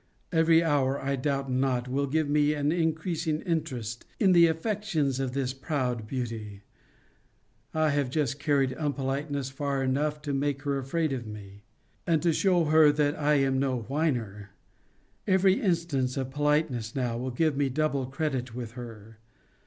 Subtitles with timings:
[0.31, 5.33] Every hour, I doubt not, will give me an increasing interest in the affections of
[5.33, 6.63] this proud beauty.
[7.71, 11.65] I have just carried unpoliteness far enough to make her afraid of me;
[12.07, 14.49] and to shew her, that I am no whiner.
[15.27, 19.19] Every instance of politeness, now, will give me double credit with her.